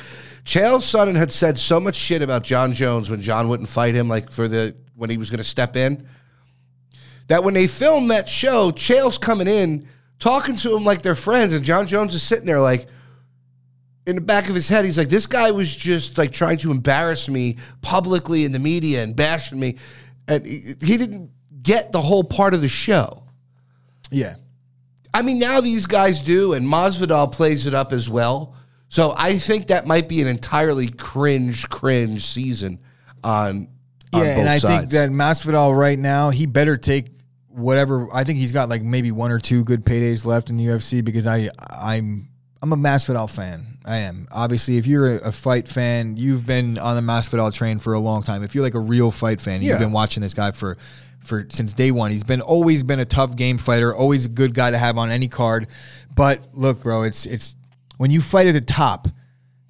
[0.43, 4.09] Chael Sonnen had said so much shit about Jon Jones when Jon wouldn't fight him,
[4.09, 6.07] like for the when he was going to step in.
[7.27, 11.53] That when they filmed that show, Chael's coming in talking to him like they're friends,
[11.53, 12.87] and Jon Jones is sitting there like.
[14.07, 16.71] In the back of his head, he's like, "This guy was just like trying to
[16.71, 19.77] embarrass me publicly in the media and bashing me,"
[20.27, 21.29] and he, he didn't
[21.61, 23.23] get the whole part of the show.
[24.09, 24.35] yeah.
[25.13, 28.55] I mean, now these guys do, and Masvidal plays it up as well.
[28.87, 32.79] So I think that might be an entirely cringe, cringe season
[33.23, 33.67] on.
[34.13, 37.07] on Yeah, and I think that Masvidal right now he better take
[37.47, 38.07] whatever.
[38.13, 41.03] I think he's got like maybe one or two good paydays left in the UFC
[41.03, 42.29] because I I'm
[42.61, 43.70] I'm a Masvidal fan.
[43.83, 47.79] I am obviously if you're a, a fight fan, you've been on the Masvidal train
[47.79, 48.43] for a long time.
[48.43, 50.77] If you're like a real fight fan, you've been watching this guy for
[51.19, 52.11] for since day one.
[52.11, 55.09] He's been always been a tough game fighter, always a good guy to have on
[55.09, 55.67] any card.
[56.15, 57.55] But look, bro, it's it's
[57.97, 59.07] when you fight at the top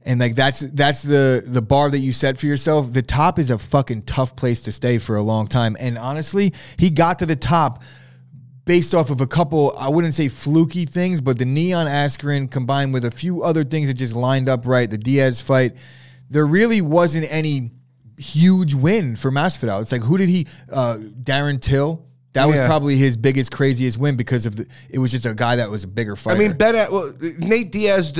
[0.03, 3.49] and like that's that's the the bar that you set for yourself the top is
[3.49, 7.25] a fucking tough place to stay for a long time and honestly he got to
[7.25, 7.83] the top
[8.65, 12.93] based off of a couple i wouldn't say fluky things but the neon askren combined
[12.93, 15.75] with a few other things that just lined up right the diaz fight
[16.29, 17.71] there really wasn't any
[18.17, 19.81] huge win for Masvidal.
[19.81, 24.15] It's like who did he uh Darren Till that was probably his biggest, craziest win
[24.15, 24.67] because of the.
[24.89, 26.37] It was just a guy that was a bigger fighter.
[26.37, 28.13] I mean, Ben, well, Nate Diaz.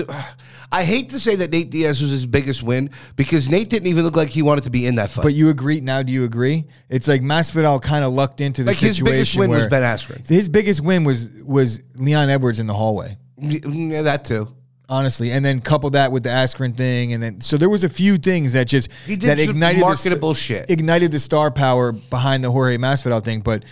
[0.74, 4.04] I hate to say that Nate Diaz was his biggest win because Nate didn't even
[4.06, 5.24] look like he wanted to be in that fight.
[5.24, 6.02] But you agree now?
[6.02, 6.66] Do you agree?
[6.90, 10.26] It's like Masvidal kind of lucked into the like his biggest win was Ben Askren.
[10.28, 14.48] His biggest win was was Leon Edwards in the hallway, Yeah, that too.
[14.88, 17.90] honestly, and then couple that with the Askren thing, and then so there was a
[17.90, 20.70] few things that just that ignited the- marketable shit.
[20.70, 23.42] ignited the star power behind the Jorge Masvidal thing.
[23.42, 23.66] But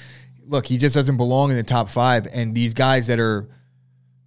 [0.45, 3.47] look, he just doesn't belong in the top five, and these guys that are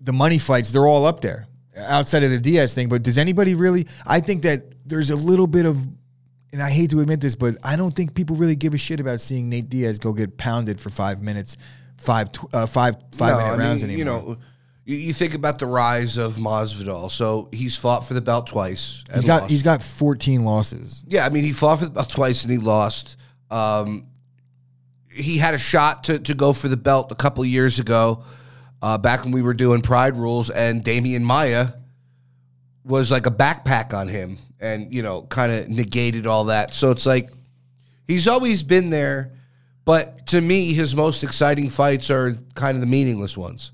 [0.01, 2.89] the money fights, they're all up there outside of the Diaz thing.
[2.89, 3.87] But does anybody really?
[4.07, 5.79] I think that there's a little bit of,
[6.53, 9.01] and I hate to admit this, but I don't think people really give a shit
[9.01, 11.57] about seeing Nate Diaz go get pounded for five minutes,
[11.97, 13.99] five tw- uh, five five minute rounds anymore.
[13.99, 14.37] You know,
[14.85, 17.11] you, you think about the rise of Masvidal.
[17.11, 19.05] So he's fought for the belt twice.
[19.15, 19.51] he's got lost.
[19.51, 21.05] he's got 14 losses.
[21.07, 23.17] Yeah, I mean, he fought for the belt twice and he lost.
[23.51, 24.07] Um,
[25.11, 28.25] he had a shot to, to go for the belt a couple years ago,
[28.83, 31.69] uh, back when we were doing Pride Rules, and Demian Maia
[32.85, 36.75] was like a backpack on him and, you know, kind of negated all that.
[36.75, 37.31] So it's like
[38.09, 39.33] he's always been there,
[39.85, 43.73] but to me, his most exciting fights are kind of the meaningless ones.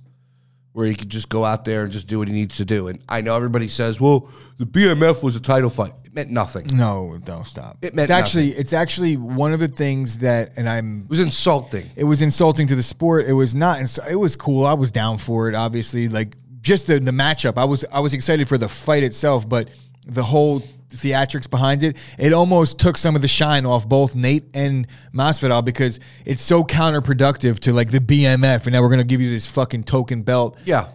[0.73, 2.87] Where he could just go out there and just do what he needs to do.
[2.87, 5.95] And I know everybody says, well, the BMF was a title fight.
[6.19, 6.67] Meant nothing.
[6.73, 7.79] No, don't stop.
[7.81, 11.21] It meant it's actually it's actually one of the things that, and I'm It was
[11.21, 11.87] insulting.
[11.95, 13.27] it was insulting to the sport.
[13.27, 13.81] It was not.
[14.11, 14.67] It was cool.
[14.67, 15.55] I was down for it.
[15.55, 17.57] Obviously, like just the the matchup.
[17.57, 19.71] I was I was excited for the fight itself, but
[20.07, 24.47] the whole theatrics behind it, it almost took some of the shine off both Nate
[24.55, 29.21] and Masvidal because it's so counterproductive to like the BMF, and now we're gonna give
[29.21, 30.59] you this fucking token belt.
[30.65, 30.89] Yeah.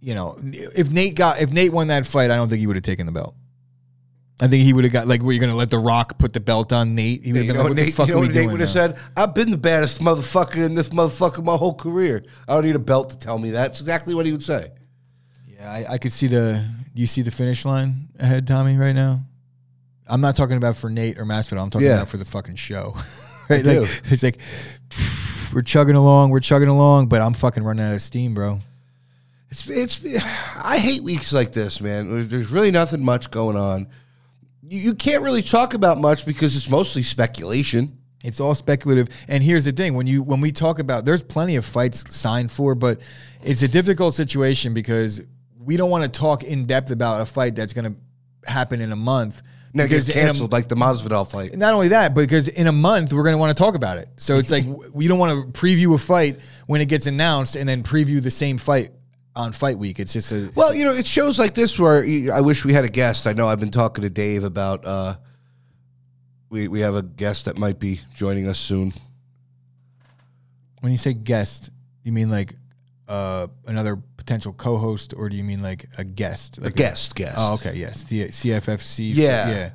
[0.00, 2.76] You know, if Nate got if Nate won that fight, I don't think he would
[2.76, 3.34] have taken the belt.
[4.40, 6.32] I think he would have got like, were you going to let The Rock put
[6.32, 7.24] the belt on Nate?
[7.24, 8.60] He would have know, been like, what the Nate, fuck you know what Nate would
[8.60, 8.96] have said?
[9.16, 12.22] I've been the baddest motherfucker in this motherfucker my whole career.
[12.46, 13.70] I don't need a belt to tell me that.
[13.70, 14.70] It's exactly what he would say.
[15.46, 16.64] Yeah, I, I could see the.
[16.94, 19.20] You see the finish line ahead, Tommy, right now.
[20.08, 21.62] I'm not talking about for Nate or Masvidal.
[21.62, 21.94] I'm talking Yeah.
[21.94, 22.96] about for the fucking show.
[23.48, 23.62] right?
[23.62, 23.82] do.
[23.82, 24.38] Like, it's like
[25.54, 28.60] we're chugging along, we're chugging along, but I'm fucking running out of steam, bro.
[29.50, 30.04] It's it's.
[30.64, 32.28] I hate weeks like this, man.
[32.28, 33.88] There's really nothing much going on.
[34.70, 37.98] You, you can't really talk about much because it's mostly speculation.
[38.24, 39.08] It's all speculative.
[39.28, 42.50] And here's the thing: when you when we talk about, there's plenty of fights signed
[42.50, 43.00] for, but
[43.42, 45.22] it's a difficult situation because
[45.58, 48.92] we don't want to talk in depth about a fight that's going to happen in
[48.92, 49.42] a month.
[49.72, 51.56] And it gets in a- canceled, like the Masvidal fight.
[51.56, 53.98] not only that, but because in a month we're going to want to talk about
[53.98, 54.08] it.
[54.16, 57.68] So it's like we don't want to preview a fight when it gets announced and
[57.68, 58.90] then preview the same fight
[59.38, 59.98] on fight week.
[60.00, 62.84] It's just a Well, you know, it's shows like this where I wish we had
[62.84, 63.26] a guest.
[63.26, 64.84] I know I've been talking to Dave about.
[64.84, 65.14] uh
[66.50, 68.92] We we have a guest that might be joining us soon.
[70.80, 71.70] when you say guest,
[72.04, 72.54] you mean like
[73.08, 76.58] uh, another potential co-host, or do you mean like a guest?
[76.58, 77.34] A Like guest, guest.
[77.38, 79.10] Oh, okay, yes, the CFFC.
[79.14, 79.50] Yeah.
[79.50, 79.70] yeah,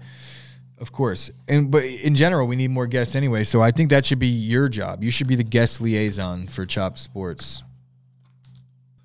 [0.79, 1.31] of course.
[1.47, 3.43] And but in general, we need more guests anyway.
[3.43, 5.03] So I think that should be your job.
[5.03, 7.63] You should be the guest liaison for Chop Sports.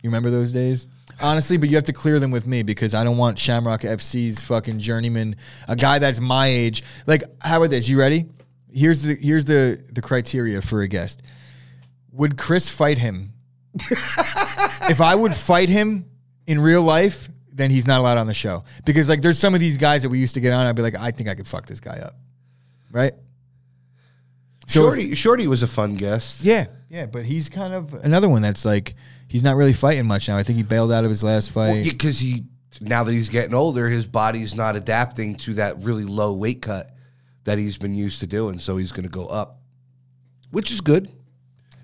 [0.02, 0.86] You remember those days?
[1.20, 4.44] Honestly, but you have to clear them with me because I don't want Shamrock FC's
[4.44, 6.84] fucking journeyman, a guy that's my age.
[7.06, 7.88] Like, how about this?
[7.88, 8.26] You ready?
[8.72, 11.22] Here's the here's the the criteria for a guest.
[12.12, 13.32] Would Chris fight him?
[13.74, 16.08] if I would fight him
[16.46, 18.64] in real life, then he's not allowed on the show.
[18.84, 20.82] Because like there's some of these guys that we used to get on, I'd be
[20.82, 22.14] like, I think I could fuck this guy up.
[22.92, 23.12] Right?
[24.66, 26.42] So if- Shorty, Shorty was a fun guest.
[26.44, 28.94] yeah, yeah, but he's kind of another one that's like
[29.28, 30.36] he's not really fighting much now.
[30.36, 31.84] I think he bailed out of his last fight.
[31.84, 32.44] because he
[32.80, 36.90] now that he's getting older, his body's not adapting to that really low weight cut
[37.44, 38.58] that he's been used to doing.
[38.58, 39.58] So he's going to go up,
[40.50, 41.10] which is good.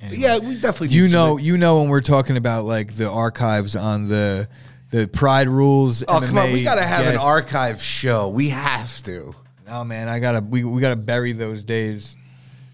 [0.01, 0.89] But yeah, we definitely.
[0.97, 4.49] you know, you know when we're talking about like the archives on the
[4.91, 6.05] the Pride Rules.
[6.07, 8.29] Oh come on, we gotta have an archive show.
[8.29, 9.35] We have to,
[9.67, 12.17] Oh man, I gotta we, we gotta bury those days.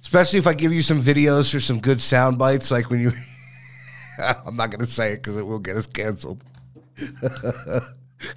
[0.02, 3.12] especially if I give you some videos or some good sound bites, like when you.
[4.46, 6.42] I'm not gonna say it because it will get us canceled.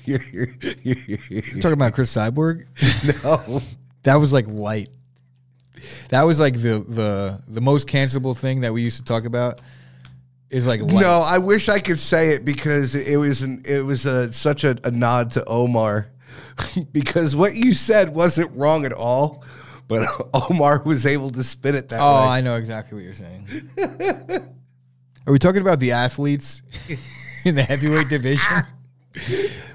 [0.06, 2.66] You're- you're- you're- You talking about Cris Cyborg?
[3.24, 3.62] no.
[4.04, 4.90] That was like light.
[6.10, 9.60] That was like the the the most cancelable thing that we used to talk about.
[10.50, 11.02] Is like light.
[11.02, 14.64] No, I wish I could say it because it was an, it was a, such
[14.64, 16.10] a, a nod to Omar
[16.94, 19.44] because what you said wasn't wrong at all,
[19.90, 22.28] but Omar was able to spin it that Oh, way.
[22.30, 23.48] I know exactly what you're saying.
[25.26, 26.62] Are we talking about the athletes
[27.46, 28.64] in the heavyweight division?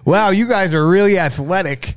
[0.05, 1.96] wow, you guys are really athletic.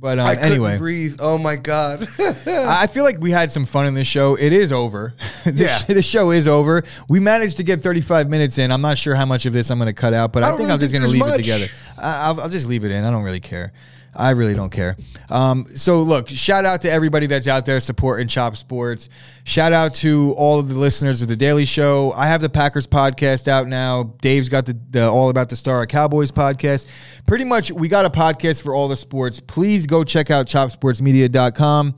[0.00, 1.16] But um, I couldn't anyway, breathe.
[1.18, 2.06] Oh my god.
[2.46, 4.36] I feel like we had some fun in this show.
[4.36, 5.14] It is over.
[5.44, 5.78] the, Yeah.
[5.82, 6.84] the show is over.
[7.08, 8.70] We managed to get 35 minutes in.
[8.70, 10.50] I'm not sure how much of this I'm going to cut out, but I, I
[10.50, 11.66] think really I'm just going to leave there's it together.
[11.98, 13.02] I- I'll, I'll just leave it in.
[13.02, 13.72] I don't really care.
[14.18, 14.96] I really don't care.
[15.30, 19.08] Um, so look, shout out to everybody that's out there supporting Chop Sports.
[19.44, 22.12] Shout out to all of the listeners of the Daily Show.
[22.16, 24.16] I have the Packers podcast out now.
[24.20, 26.86] Dave's got the, the All About the Star Cowboys podcast.
[27.26, 29.38] Pretty much, we got a podcast for all the sports.
[29.38, 31.94] Please go check out chopsportsmedia.com.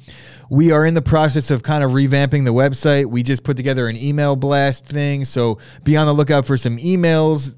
[0.50, 3.06] We are in the process of kind of revamping the website.
[3.06, 5.24] We just put together an email blast thing.
[5.24, 7.56] So be on the lookout for some emails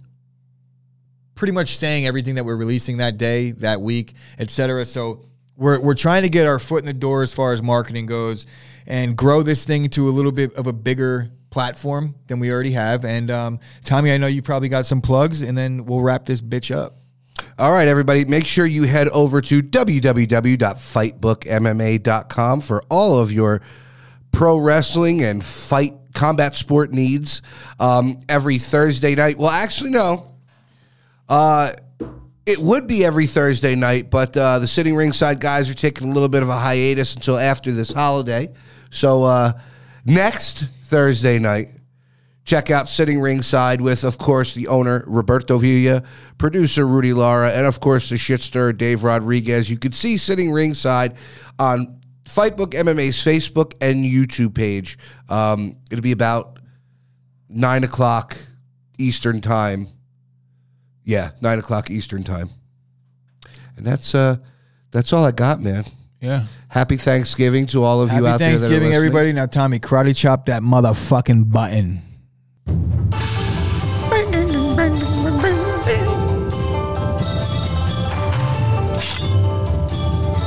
[1.34, 4.84] pretty much saying everything that we're releasing that day, that week, etc.
[4.86, 5.24] So
[5.56, 8.46] we're we're trying to get our foot in the door as far as marketing goes
[8.86, 12.72] and grow this thing to a little bit of a bigger platform than we already
[12.72, 13.04] have.
[13.04, 16.40] And um, Tommy, I know you probably got some plugs, and then we'll wrap this
[16.40, 16.96] bitch up.
[17.58, 23.60] All right, everybody, make sure you head over to www.fightbookmma.com for all of your
[24.32, 27.42] pro wrestling and fight combat sport needs
[27.78, 29.38] um, every Thursday night.
[29.38, 30.31] Well, actually, no.
[31.32, 31.72] Uh,
[32.44, 36.12] it would be every Thursday night, but uh, the sitting ringside guys are taking a
[36.12, 38.52] little bit of a hiatus until after this holiday.
[38.90, 39.52] So uh,
[40.04, 41.68] next Thursday night,
[42.44, 46.02] check out Sitting Ringside with, of course, the owner, Roberto Villa,
[46.36, 49.70] producer, Rudy Lara, and, of course, the shitster, Dave Rodriguez.
[49.70, 51.16] You can see Sitting Ringside
[51.58, 54.98] on Fightbook MMA's Facebook and YouTube page.
[55.30, 56.58] Um, it'll be about
[57.48, 58.36] 9 o'clock
[58.98, 59.88] Eastern Time.
[61.05, 62.50] Yeah, 9 o'clock Eastern Time.
[63.76, 64.36] And that's uh
[64.90, 65.84] that's all I got, man.
[66.20, 66.44] Yeah.
[66.68, 68.50] Happy Thanksgiving to all of you Happy out there.
[68.53, 69.32] that Thanksgiving, everybody.
[69.32, 72.00] Now, Tommy, karate chop that motherfucking button.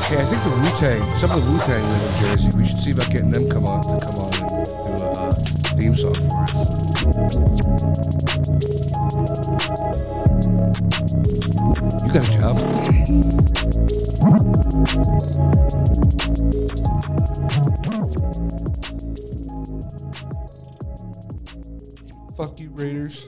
[0.05, 2.57] Hey, I think the Wu Tang, some of the Wu Tang live in Jersey.
[2.57, 5.31] We should see about getting them come on to come on and do a uh,
[5.75, 8.24] theme song for us.
[22.37, 23.27] Fuck you, Raiders.